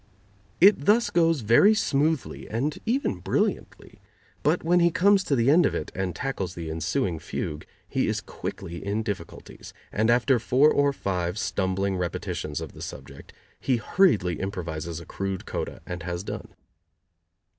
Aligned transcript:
It 0.59 0.85
thus 0.85 1.11
goes 1.11 1.41
very 1.41 1.75
smoothly 1.75 2.49
and 2.49 2.79
even 2.87 3.19
brilliantly, 3.19 4.01
but 4.41 4.63
when 4.63 4.79
he 4.79 4.89
comes 4.89 5.23
to 5.25 5.35
the 5.35 5.51
end 5.51 5.63
of 5.63 5.75
it 5.75 5.91
and 5.93 6.15
tackles 6.15 6.55
the 6.55 6.71
ensuing 6.71 7.19
fugue 7.19 7.67
he 7.87 8.07
is 8.07 8.19
quickly 8.19 8.83
in 8.83 9.03
difficulties, 9.03 9.75
and 9.91 10.09
after 10.09 10.39
four 10.39 10.71
or 10.71 10.91
five 10.91 11.37
stumbling 11.37 11.97
repetitions 11.97 12.61
of 12.61 12.73
the 12.73 12.81
subject 12.81 13.31
he 13.59 13.77
hurriedly 13.77 14.39
improvises 14.39 14.99
a 14.99 15.05
crude 15.05 15.45
coda 15.45 15.81
and 15.85 16.01
has 16.01 16.23
done. 16.23 16.47